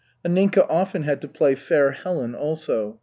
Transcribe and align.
Anninka 0.25 0.65
often 0.67 1.03
had 1.03 1.21
to 1.21 1.27
play 1.27 1.53
Fair 1.53 1.91
Helen 1.91 2.33
also. 2.33 2.99